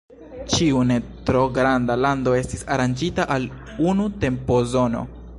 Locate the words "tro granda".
1.27-1.97